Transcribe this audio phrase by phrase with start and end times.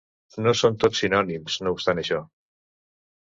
[0.45, 2.21] No són tots sinònims, no obstant això.